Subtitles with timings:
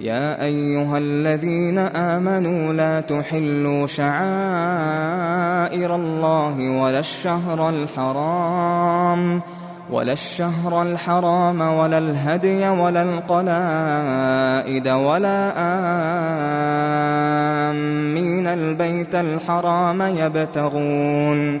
[0.00, 4.14] يا أيها الذين آمنوا لا تحلوا شعائر
[5.94, 9.40] الله ولا الشهر الحرام
[9.90, 15.52] ولا الشهر الحرام ولا الهدي ولا القلائد ولا
[17.70, 21.60] آمين البيت الحرام يبتغون.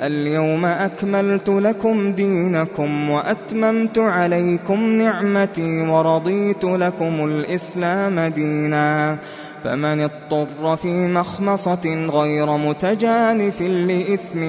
[0.00, 9.16] اليوم أكملت لكم دينكم وأتممت عليكم نعمتي ورضيت لكم الإسلام دينا.
[9.64, 14.40] فمن اضطر في مخمصة غير متجانف لإثم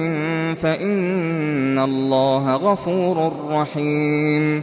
[0.54, 4.62] فإن الله غفور رحيم.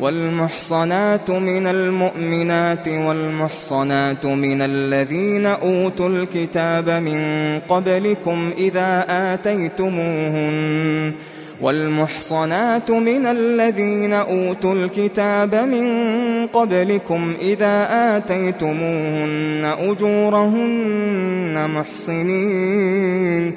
[0.00, 7.20] والمحصنات من المؤمنات والمحصنات من الذين أوتوا الكتاب من
[7.68, 11.12] قبلكم إذا آتيتموهن
[11.60, 15.86] والمحصنات من الذين أوتوا الكتاب من
[16.46, 23.56] قبلكم إذا آتيتموهن أجورهن محصنين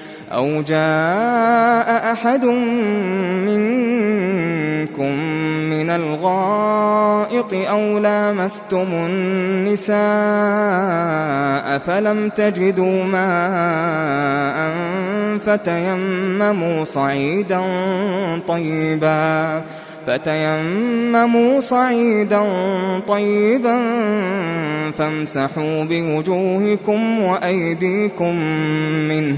[0.33, 2.45] أو جاء أحد
[3.45, 5.11] منكم
[5.69, 9.97] من الغائط أو لامستم النساء
[11.77, 14.71] فلم تجدوا ماء
[15.45, 17.61] فتيمموا صعيدا
[18.47, 19.61] طيبا
[20.07, 22.43] فتيمموا صعيدا
[23.07, 23.81] طيبا
[24.97, 28.35] فامسحوا بوجوهكم وأيديكم
[29.09, 29.37] منه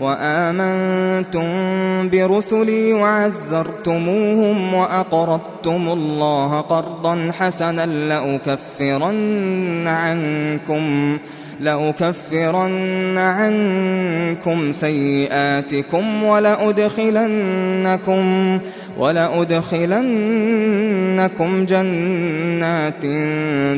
[0.00, 1.48] وآمنتم
[2.10, 11.18] برسلي وعزرتموهم وأقرضتم الله قرضا حسنا لأكفرن عنكم
[11.60, 18.24] لأكفرن عنكم سيئاتكم ولأدخلنكم
[18.98, 19.88] ولأدخلنكم
[21.64, 23.02] جنات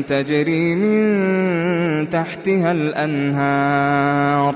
[0.07, 4.55] تجري من تحتها الأنهار.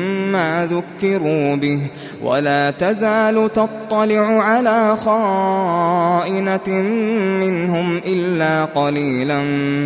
[0.65, 1.79] ذكروا به.
[2.23, 6.69] ولا تزال تطلع على خائنة
[7.39, 9.41] منهم إلا قليلا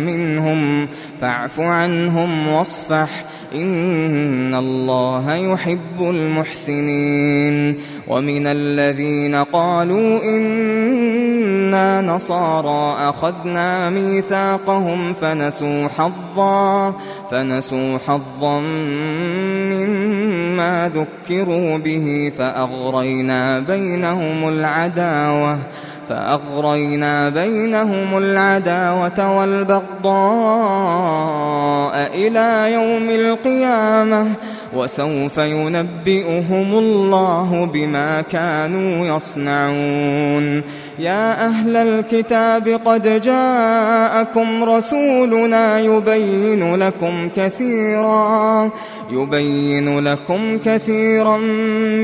[0.06, 0.88] منهم.
[1.20, 3.24] فاعف عنهم واصفح.
[3.54, 7.76] إن الله يحب المحسنين.
[8.08, 16.94] ومن الذين قالوا إنا نصارى أخذنا ميثاقهم فنسوا حظا
[17.30, 18.60] فنسوا حظا
[19.70, 20.35] مما
[20.86, 25.58] ذكروا به فأغرينا بينهم العداوة
[26.08, 30.16] فأغرينا بينهم العداوة والبغضاء
[32.14, 34.26] إلى يوم القيامة
[34.74, 40.62] وسوف ينبئهم الله بما كانوا يصنعون.
[40.98, 48.70] يا أهل الكتاب قد جاءكم رسولنا يبين لكم كثيرا
[49.10, 51.36] يبين لكم كثيرا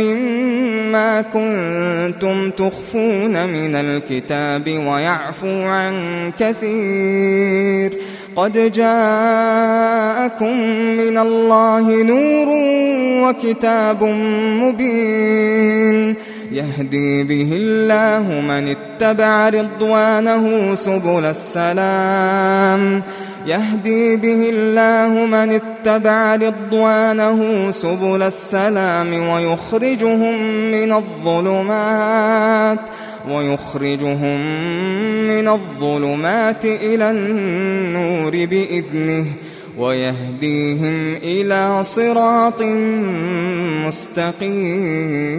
[0.03, 5.93] مما كنتم تخفون من الكتاب ويعفو عن
[6.39, 7.99] كثير.
[8.37, 10.57] قد جاءكم
[10.97, 12.49] من الله نور
[13.29, 14.05] وكتاب
[14.63, 16.15] مبين
[16.53, 23.03] يهدي به الله من اتبع رضوانه سبل السلام
[23.47, 32.81] يهدي به الله من اتبع رضوانه سبل السلام ويخرجهم من الظلمات
[33.31, 34.41] ويخرجهم
[35.29, 39.27] من الظلمات إلى النور بإذنه
[39.79, 42.63] ويهديهم إلى صراط
[43.87, 45.33] مستقيم.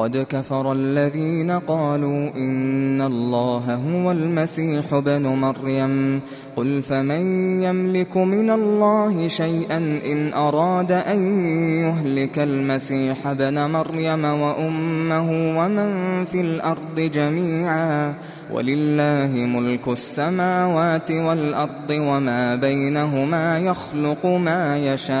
[0.00, 6.20] لقد كفر الذين قالوا إن الله هو المسيح بن مريم.
[6.56, 7.22] قل فمن
[7.62, 9.76] يملك من الله شيئا
[10.06, 11.42] إن أراد أن
[11.84, 18.14] يهلك المسيح بن مريم وأمه ومن في الأرض جميعا.
[18.52, 25.20] ولله ملك السماوات والأرض وما بينهما يخلق ما يشاء.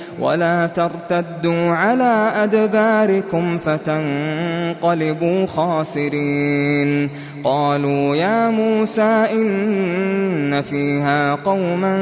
[0.19, 7.09] ولا ترتدوا على أدباركم فتنقلبوا خاسرين.
[7.43, 11.95] قالوا يا موسى إن فيها قوما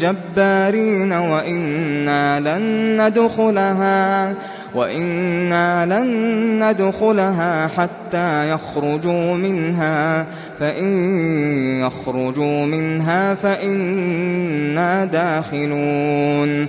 [0.00, 4.34] جبارين وإنا لن ندخلها
[4.74, 6.08] وإنا لن
[6.64, 10.26] ندخلها حتى يخرجوا منها
[10.60, 10.88] فإن
[11.80, 16.68] يخرجوا منها فإنا داخلون.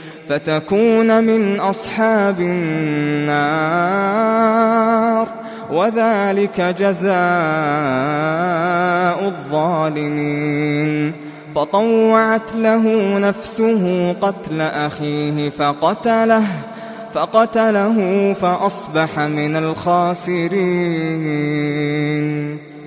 [0.31, 3.51] فتكون من أصحاب النار
[5.71, 7.11] وذلك جزاء
[9.27, 11.13] الظالمين.
[11.55, 16.43] فطوعت له نفسه قتل أخيه فقتله
[17.13, 20.61] فقتله فأصبح من الخاسرين.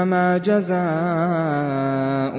[0.00, 0.82] إنما جزاء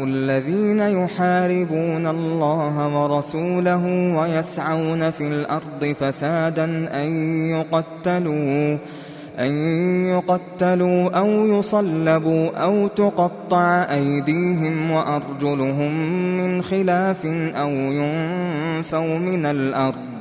[0.03, 3.86] الذين يحاربون الله ورسوله
[4.18, 6.65] ويسعون في الأرض فسادا
[7.03, 7.10] أن
[7.50, 8.77] يقتلوا
[9.39, 9.51] أن
[10.06, 15.94] يقتلوا أو يصلبوا أو تقطع أيديهم وأرجلهم
[16.38, 17.25] من خلاف
[17.56, 20.21] أو ينفوا من الأرض.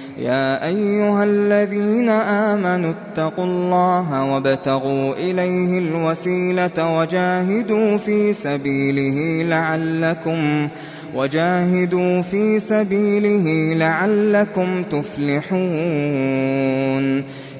[0.21, 10.67] يا أيها الذين آمنوا اتقوا الله وابتغوا إليه الوسيلة وجاهدوا في سبيله لعلكم
[11.15, 15.61] وجاهدوا في سبيله لعلكم تفلحون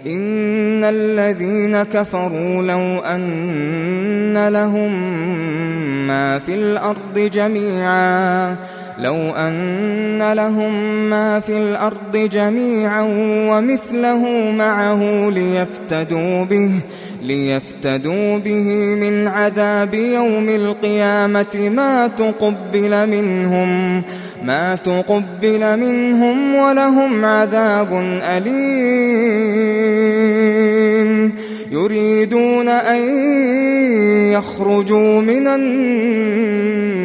[0.06, 4.92] إن الذين كفروا لو أن لهم
[6.08, 8.56] ما في الأرض جميعا
[9.02, 10.74] لو أن لهم
[11.10, 13.02] ما في الأرض جميعا
[13.50, 16.72] ومثله معه ليفتدوا به
[17.22, 21.72] ليفتدوا به من عذاب يوم القيامة.
[21.76, 24.04] ما تقبل منهم
[24.44, 29.72] ما تقبل منهم ولهم عذاب أليم.
[31.72, 33.00] يريدون أن
[34.32, 37.01] يخرجوا من النار.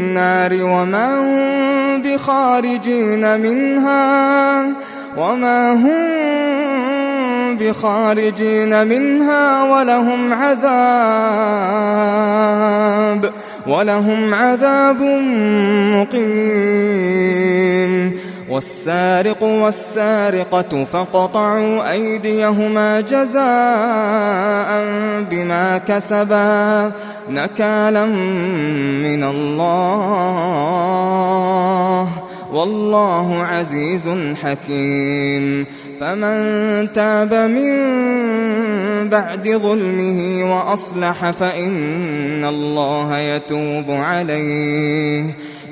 [0.63, 4.67] وما هم بخارجين منها
[5.17, 11.77] وما هم بخارجين منها ولهم عذاب
[13.67, 15.03] ولهم عذاب
[15.97, 17.17] مقيم.
[18.51, 24.85] والسارق والسارقة فقطعوا أيديهما جزاء
[25.31, 26.93] بما كسبا
[27.31, 28.07] نكالا
[29.05, 29.67] من الله.
[32.53, 34.11] والله عزيز
[34.43, 35.67] حكيم.
[36.01, 37.77] فمن تاب من
[39.11, 45.35] بعد ظلمه وأصلح فإن الله يتوب عليه.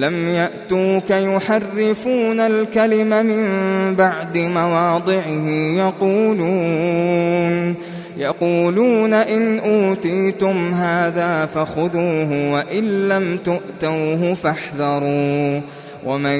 [0.00, 3.44] لم يأتوك يحرفون الكلم من
[3.96, 7.74] بعد مواضعه يقولون
[8.16, 15.60] يقولون إن أوتيتم هذا فخذوه وإن لم تؤتوه فاحذروا
[16.06, 16.38] ومن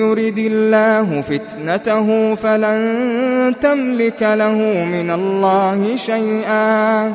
[0.00, 7.14] يرد الله فتنته فلن تملك له من الله شيئا.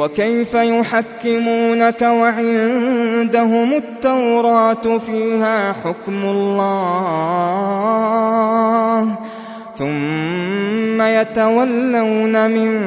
[0.00, 7.50] وكيف يحكمونك وعندهم التوراة فيها حكم الله
[9.78, 12.80] ثم يتولون من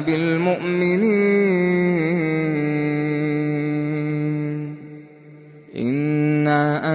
[0.06, 1.10] بالمؤمنين
[5.76, 6.94] إنا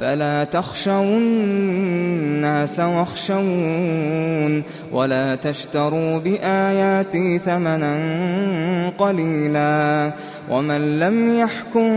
[0.00, 10.12] فلا تخشوا الناس واخشون ولا تشتروا بآياتي ثمنا قليلا
[10.50, 11.90] ومن لم يحكم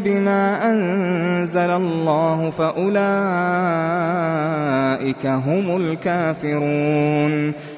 [0.00, 2.92] بما أنزل الله فأولئك
[5.26, 7.52] هم الكافرون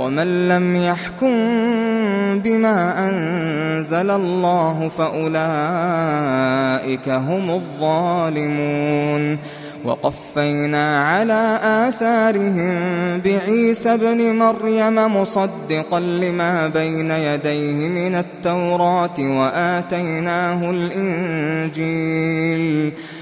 [0.00, 1.30] ومن لم يحكم
[2.40, 5.38] بما أنزل الله فأولئك
[7.08, 9.38] هم الظالمون.
[9.84, 12.80] وقفينا على آثارهم
[13.20, 22.92] بعيسى ابن مريم مصدقا لما بين يديه من التوراة وآتيناه الإنجيل.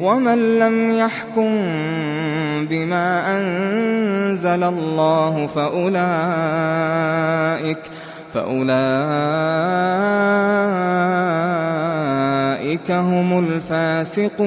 [0.00, 1.50] ومن لم يحكم
[2.68, 6.06] بما أنزل الله فأولئك
[8.34, 8.66] فأولئك
[12.90, 14.46] هم الفاسقون.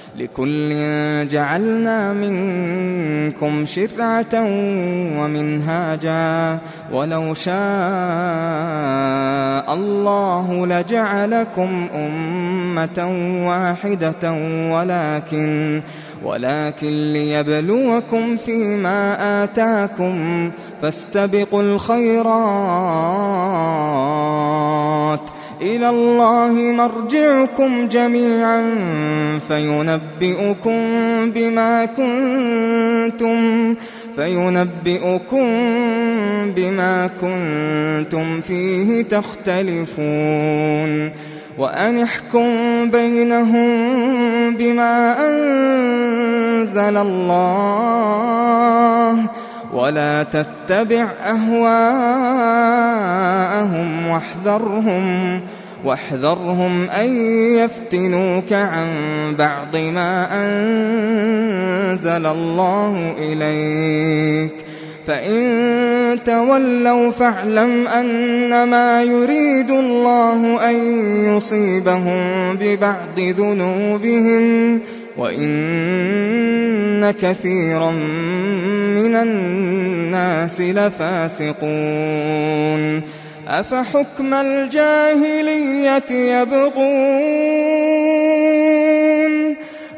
[0.17, 0.69] لكل
[1.27, 4.43] جعلنا منكم شرعة
[5.19, 6.57] ومنهاجا.
[6.93, 7.53] ولو شاء
[9.73, 13.11] الله لجعلكم أمة
[13.47, 14.31] واحدة
[14.71, 15.81] ولكن
[16.23, 20.51] ولكن ليبلوكم فيما آتاكم.
[20.81, 22.31] فاستبقوا الخيرات.
[25.61, 28.61] إلى الله مرجعكم جميعا.
[29.47, 30.81] فينبئكم
[31.31, 33.75] بما كنتم
[34.15, 35.47] فينبئكم
[36.55, 40.31] بما كنتم فيه تختلفون
[41.57, 42.49] وأن احكم
[42.91, 43.69] بينهم
[44.57, 48.11] بما أنزل الله
[49.73, 51.97] ولا تتبع أهواءهم
[54.07, 55.41] واحذرهم
[55.85, 58.87] واحذرهم أن يفتنوك عن
[59.39, 64.53] بعض ما أنزل الله إليك.
[65.07, 70.75] فإن تولوا فاعلم أنما يريد الله أن
[71.25, 74.79] يصيبهم ببعض ذنوبهم
[75.17, 77.91] وإن كثيرا
[78.95, 81.61] من الناس لفاسقون.
[83.51, 86.91] أفحكم الجاهلية يبغون؟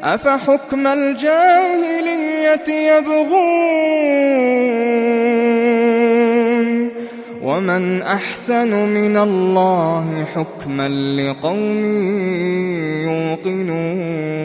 [0.02, 3.34] أفحكم الجاهلية يبغون؟
[7.42, 11.84] ومن أحسن من الله حكما لقوم
[13.04, 14.44] يوقنون.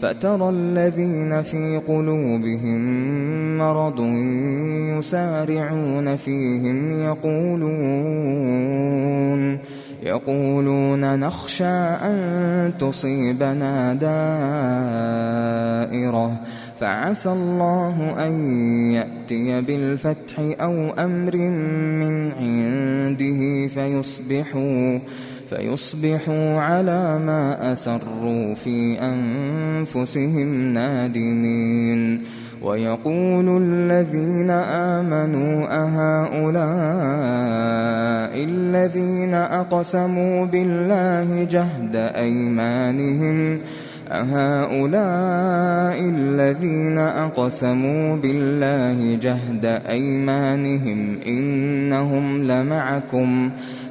[0.00, 2.78] فترى الذين في قلوبهم
[3.58, 4.00] مرض
[4.98, 8.36] يسارعون فيهم يقولون
[10.02, 13.94] يقولون نخشى أن تصيبنا
[15.94, 16.32] دائرة
[16.80, 18.32] فعسى الله أن
[18.92, 24.98] يأتي بالفتح أو أمر من عنده فيصبحوا
[25.50, 32.22] فيصبحوا على ما أسروا في أنفسهم نادمين.
[32.62, 36.66] ويقول الذين آمنوا أهؤلاء
[38.44, 43.60] الذين أقسموا بالله جهد أيمانهم؟
[44.08, 53.50] أهؤلاء الذين أقسموا بالله جهد أيمانهم إنهم لمعكم.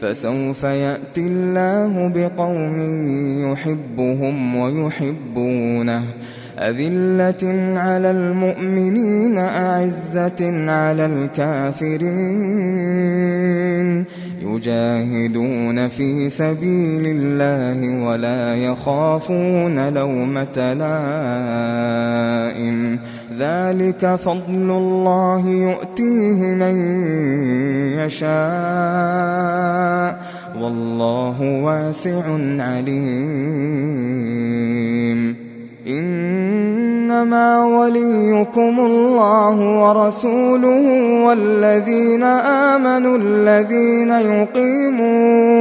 [0.00, 2.76] فسوف يأتي الله بقوم
[3.52, 6.04] يحبهم ويحبونه.
[6.58, 12.56] أذلة على المؤمنين أعزة على الكافرين.
[14.42, 20.74] يجاهدون في سبيل الله ولا يخافون لومة
[22.48, 22.98] لائم.
[23.38, 26.76] ذلك فضل الله يؤتيه من
[27.98, 28.26] يشاء.
[30.60, 32.22] والله واسع
[32.58, 33.76] عليم.
[37.26, 40.86] إنما وليكم الله ورسوله
[41.26, 45.56] والذين آمنوا الذين يقيمون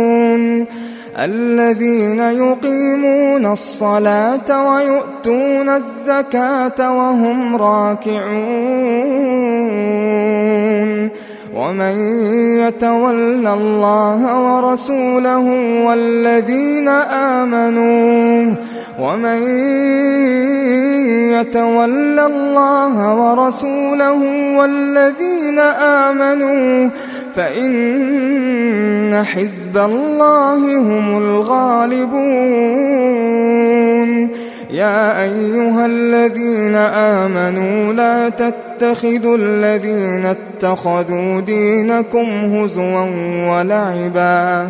[1.19, 8.25] الذين يقيمون الصلاة ويؤتون الزكاة وهم راكعون
[11.55, 12.17] ومن
[12.59, 15.45] يتول الله ورسوله
[15.85, 18.55] والذين آمنوا
[18.99, 19.41] ومن
[21.35, 24.21] يتول الله ورسوله
[24.57, 26.89] والذين آمنوا
[27.35, 32.15] فإن حزب الله هم الغالبون.
[34.71, 43.05] يا أيها الذين آمنوا لا تتخذوا الذين اتخذوا دينكم هزوا
[43.49, 44.69] ولعبا.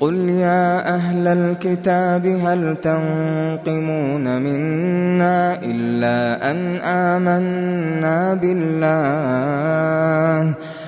[0.00, 9.66] قل يا أهل الكتاب هل تنقمون منا إلا أن آمنا بالله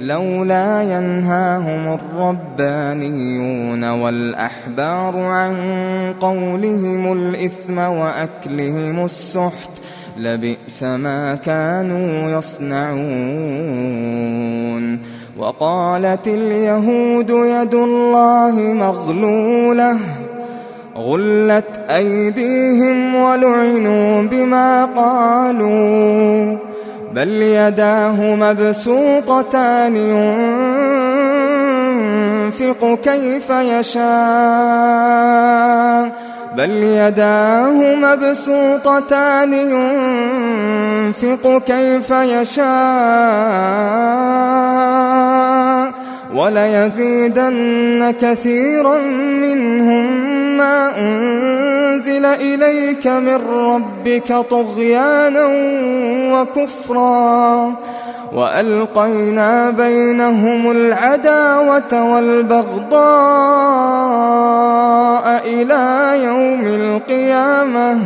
[0.00, 5.54] لولا ينهاهم الربانيون والأحبار عن
[6.20, 9.70] قولهم الإثم وأكلهم السحت
[10.18, 12.98] لبئس ما كانوا يصنعون.
[15.38, 19.98] وقالت اليهود يد الله مغلولة
[20.96, 26.58] غلت أيديهم ولعنوا بما قالوا.
[27.12, 29.96] بل يداه مبسوطتان
[32.46, 34.08] ينفق كيف يشاء.
[36.56, 39.52] بل يداه مبسوطتان
[41.12, 42.68] ينفق كيف يشاء.
[46.34, 48.98] وليزيدن كثيرا
[49.42, 55.46] منهم ما أنزل إليك من ربك طغيانا
[56.34, 57.72] وكفرا
[58.34, 62.98] وألقينا بينهم العداوة والبغضاء
[65.46, 67.98] إلى يوم القيامة.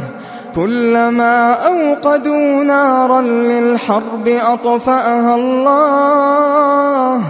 [0.56, 7.22] كلما أوقدوا نارا للحرب أطفأها الله.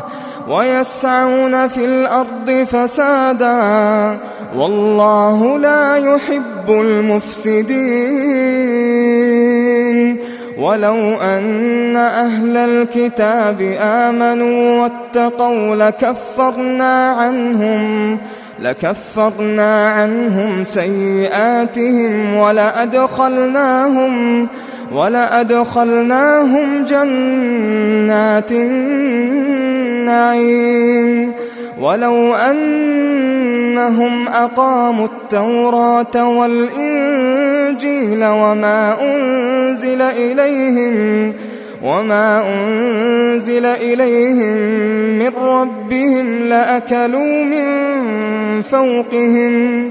[0.48, 4.18] ويسعون في الأرض فسادا
[4.56, 7.82] والله لا يحب المفسدين
[10.58, 18.18] ولو أن أهل الكتاب آمنوا واتقوا لكفرنا عنهم
[18.60, 24.12] لكفرنا عنهم سيئاتهم ولأدخلناهم
[24.94, 28.52] ولأدخلناهم جنات
[30.02, 30.52] النعيم.
[31.80, 41.32] ولو أنهم أقاموا التوراة والإنجيل وما أنزل إليهم
[41.84, 44.56] وما أنزل إليهم
[45.18, 47.64] من ربهم لأكلوا من
[48.62, 49.90] فوقهم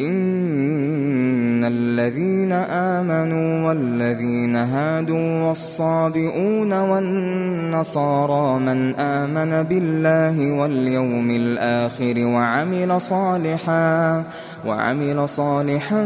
[0.00, 14.24] إن الذين آمنوا والذين هادوا والصابئون والنصارى من آمن بالله واليوم الآخر وعمل صالحا
[14.66, 16.04] وعمل صالحا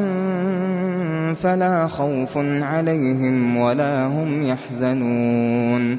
[1.43, 5.99] فلا خوف عليهم ولا هم يحزنون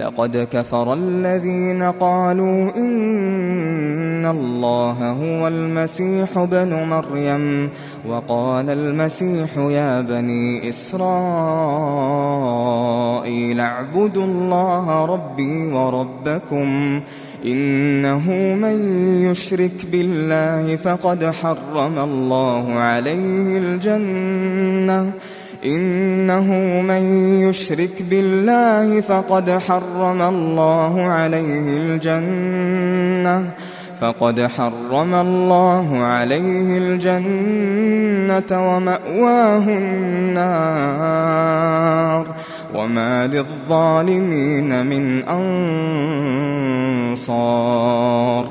[0.00, 7.70] لقد كفر الذين قالوا إن الله هو المسيح بن مريم
[8.08, 11.00] وقال المسيح يا بني إسرائيل
[13.60, 17.00] اعبدوا الله ربي وربكم
[17.44, 18.76] إنه من
[19.30, 25.12] يشرك بالله فقد حرم الله عليه الجنة
[25.64, 26.52] إنه
[26.82, 27.02] من
[27.48, 33.50] يشرك بالله فقد حرم الله عليه الجنة
[34.00, 41.00] فقد حرم الله عليه الجنة ومأواه النار.
[42.74, 45.22] وما للظالمين من
[47.18, 48.50] أنصار.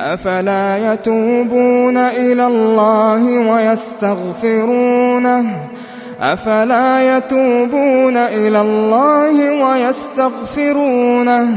[0.00, 5.44] أفلا يتوبون إلى الله ويستغفرونه؟
[6.20, 11.48] أفلا يتوبون إلى الله ويستغفرونه؟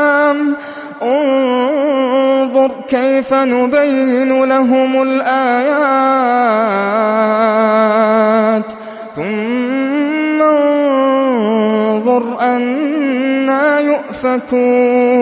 [1.02, 5.92] انظر كيف نبين لهم الآيات.
[9.16, 15.22] ثم انظر أنا يؤفكون.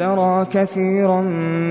[0.00, 1.20] ترى كثيرا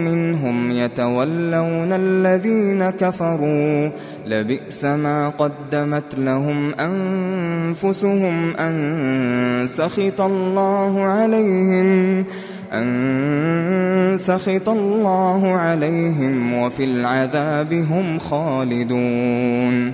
[0.06, 3.90] منهم يتولون الذين كفروا.
[4.26, 12.26] لبئس ما قدمت لهم أنفسهم أن سخط الله عليهم
[12.74, 19.94] أن سخط الله عليهم وفي العذاب هم خالدون.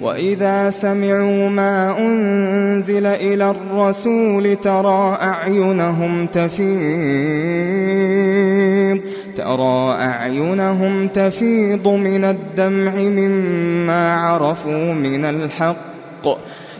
[0.00, 6.66] وإذا سمعوا ما أنزل إلى الرسول ترى أعينهم تفيض
[9.36, 15.86] ترى أعينهم تفيض من الدمع مما عرفوا من الحق.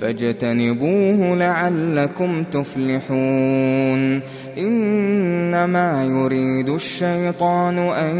[0.00, 4.20] فاجتنبوه لعلكم تفلحون.
[4.58, 8.16] إنما يريد الشيطان أن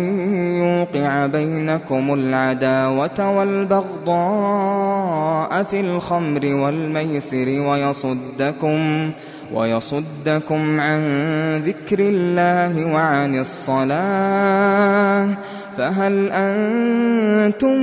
[0.57, 9.11] يوقع بينكم العداوة والبغضاء في الخمر والميسر ويصدكم
[9.55, 11.01] ويصدكم عن
[11.67, 15.29] ذكر الله وعن الصلاة.
[15.77, 17.79] فهل أنتم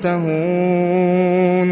[0.00, 1.70] منتهون؟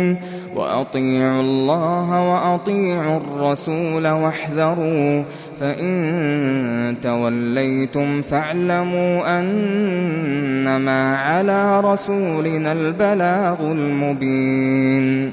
[0.57, 5.25] وأطيعوا الله وأطيعوا الرسول واحذروا
[5.61, 15.33] فإن توليتم فاعلموا أنما على رسولنا البلاغ المبين.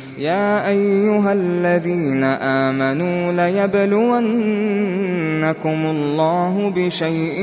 [0.17, 4.19] يا أيها الذين آمنوا ليبلونكم
[5.85, 7.41] الله بشيء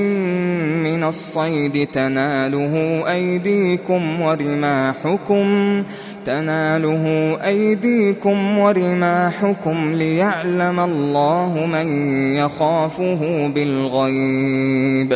[0.84, 5.82] من الصيد تناله أيديكم ورماحكم
[6.26, 7.04] تناله
[7.46, 11.88] أيديكم ورماحكم ليعلم الله من
[12.36, 15.14] يخافه بالغيب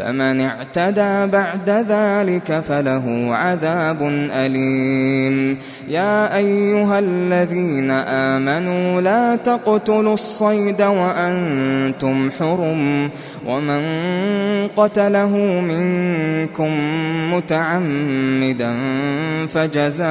[0.00, 5.58] فمن اعتدى بعد ذلك فله عذاب أليم.
[5.88, 13.10] يا أيها الذين آمنوا لا تقتلوا الصيد وأنتم حرم
[13.46, 13.82] ومن
[14.76, 16.70] قتله منكم
[17.34, 18.76] متعمدا
[19.46, 20.10] فجزاء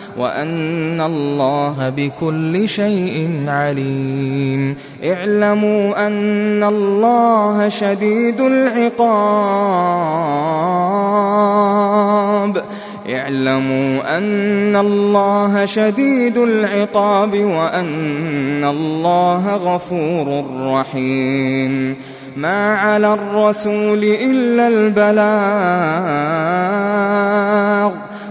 [0.21, 4.75] وأن الله بكل شيء عليم.
[5.03, 9.01] اعلموا أن الله شديد العقاب.
[13.09, 21.95] اعلموا أن الله شديد العقاب وأن الله غفور رحيم.
[22.37, 25.31] ما على الرسول إلا البلاغ.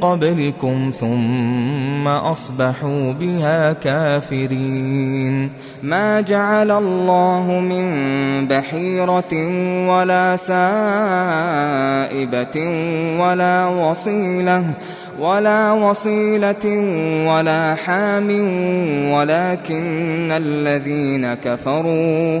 [0.00, 5.50] قبلكم ثم أصبحوا بها كافرين.
[5.82, 7.86] ما جعل الله من
[8.48, 9.34] بحيرة
[9.88, 11.66] ولا سائبة
[13.20, 14.64] ولا وصيلة
[15.20, 16.66] ولا وصيلة
[17.28, 18.30] ولا حام
[19.12, 22.40] ولكن الذين كفروا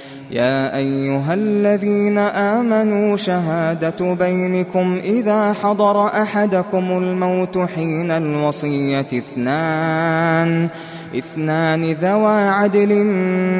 [0.31, 10.69] يا أيها الذين آمنوا شهادة بينكم إذا حضر أحدكم الموت حين الوصية اثنان
[11.17, 12.95] اثنان ذوى عدل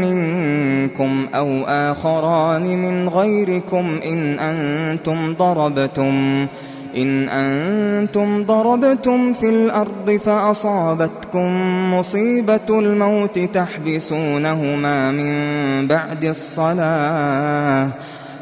[0.02, 6.48] منكم أو آخران من غيركم إن أنتم ضربتم.
[6.96, 11.50] إن أنتم ضربتم في الأرض فأصابتكم
[11.94, 17.88] مصيبة الموت تحبسونهما من بعد الصلاة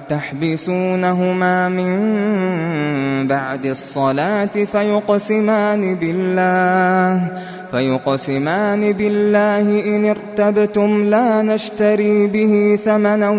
[0.10, 7.32] تحبسونهما من بعد الصلاة فيقسمان بالله.
[7.72, 13.30] فيقسمان بالله إن ارتبتم لا نشتري به ثمنا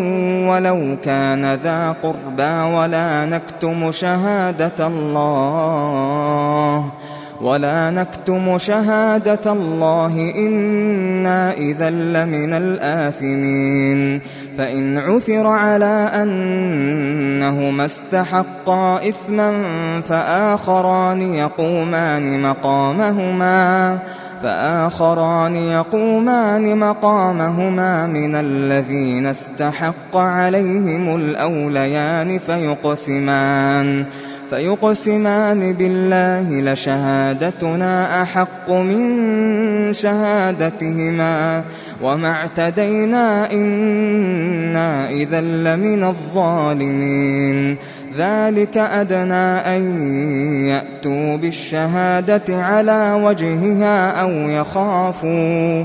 [0.51, 6.85] ولو كان ذا قربى ولا نكتم شهادة الله.
[7.41, 14.21] ولا نكتم شهادة الله إنا إذا لمن الآثمين
[14.59, 19.63] فإن عثر على أنهما استحقا إثما
[20.01, 23.99] فآخران يقومان مقامهما
[24.43, 34.07] فآخران يقومان مقامهما من الذين استحق عليهم الأوليان فيقسمان
[34.51, 41.65] فيقسمان بالله لشهادتنا أحق من شهادتهما
[42.03, 47.77] وما اعتدينا إنا إذا لمن الظالمين.
[48.19, 49.83] ذلك أدنى أن
[50.69, 55.85] يأتوا بالشهادة على وجهها أو يخافوا.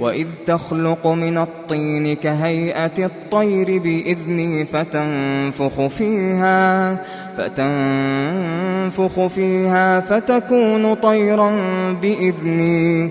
[0.00, 6.96] وإذ تخلق من الطين كهيئة الطير بإذني فتنفخ فيها
[7.36, 11.52] فتنفخ فيها فتكون طيرا
[12.02, 13.10] بإذني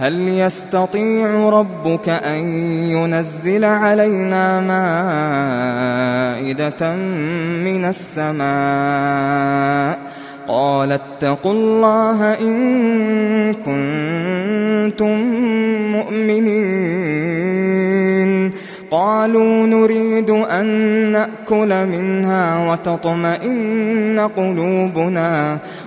[0.00, 2.38] هل يستطيع ربك أن
[2.88, 4.60] ينزل علينا
[6.40, 6.94] مائدة
[7.64, 8.46] من السماء؟
[10.48, 15.22] قال اتقوا الله إن كنتم
[15.92, 17.46] مؤمنين.
[18.90, 20.66] قالوا نريد أن
[21.12, 25.58] نأكل منها وتطمئن قلوبنا.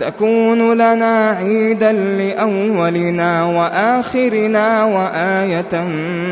[0.00, 5.84] تكون لنا عيدا لأولنا وآخرنا وآية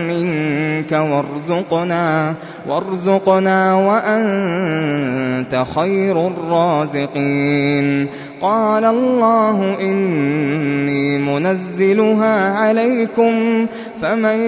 [0.08, 2.34] منك وارزقنا
[2.68, 8.08] وارزقنا وأنت خير الرازقين.
[8.40, 13.66] قال الله إني منزلها عليكم
[14.02, 14.38] فمن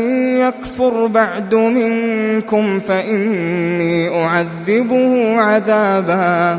[0.40, 6.58] يكفر بعد منكم فإني أعذبه عذابا.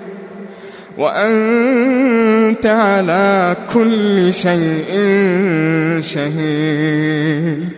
[1.01, 4.87] وأنت على كل شيء
[5.99, 7.69] شهيد.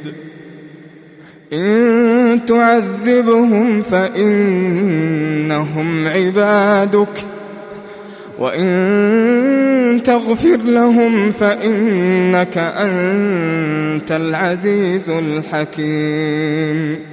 [1.54, 5.28] إن تعذبهم فإنهم
[6.08, 7.26] عبادك.
[8.40, 17.13] وإن تغفر لهم فإنك أنت العزيز الحكيم.